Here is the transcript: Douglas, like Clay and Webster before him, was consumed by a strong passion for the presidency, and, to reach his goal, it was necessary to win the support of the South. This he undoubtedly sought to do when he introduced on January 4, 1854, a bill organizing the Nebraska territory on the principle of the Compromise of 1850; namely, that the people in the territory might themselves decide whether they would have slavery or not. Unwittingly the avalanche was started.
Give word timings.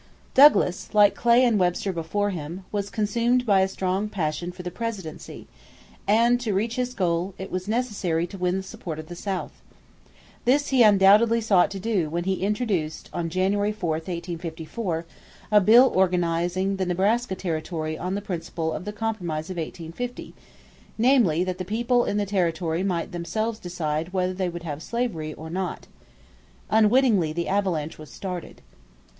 Douglas, 0.33 0.95
like 0.95 1.13
Clay 1.13 1.45
and 1.45 1.59
Webster 1.59 1.93
before 1.93 2.31
him, 2.31 2.65
was 2.71 2.89
consumed 2.89 3.45
by 3.45 3.59
a 3.61 3.67
strong 3.67 4.09
passion 4.09 4.51
for 4.51 4.63
the 4.63 4.71
presidency, 4.71 5.45
and, 6.07 6.39
to 6.41 6.55
reach 6.55 6.75
his 6.75 6.95
goal, 6.95 7.35
it 7.37 7.51
was 7.51 7.67
necessary 7.67 8.25
to 8.25 8.37
win 8.39 8.57
the 8.57 8.63
support 8.63 8.97
of 8.97 9.09
the 9.09 9.15
South. 9.15 9.61
This 10.43 10.69
he 10.69 10.81
undoubtedly 10.81 11.39
sought 11.39 11.69
to 11.69 11.79
do 11.79 12.09
when 12.09 12.23
he 12.23 12.41
introduced 12.41 13.11
on 13.13 13.29
January 13.29 13.71
4, 13.71 13.91
1854, 13.91 15.05
a 15.51 15.61
bill 15.61 15.91
organizing 15.93 16.77
the 16.77 16.85
Nebraska 16.87 17.35
territory 17.35 17.95
on 17.95 18.15
the 18.15 18.21
principle 18.23 18.73
of 18.73 18.85
the 18.85 18.91
Compromise 18.93 19.51
of 19.51 19.57
1850; 19.57 20.33
namely, 20.97 21.43
that 21.43 21.59
the 21.59 21.63
people 21.63 22.05
in 22.05 22.17
the 22.17 22.25
territory 22.25 22.81
might 22.81 23.11
themselves 23.11 23.59
decide 23.59 24.13
whether 24.13 24.33
they 24.33 24.49
would 24.49 24.63
have 24.63 24.81
slavery 24.81 25.31
or 25.35 25.51
not. 25.51 25.85
Unwittingly 26.71 27.31
the 27.31 27.47
avalanche 27.47 27.99
was 27.99 28.09
started. 28.09 28.63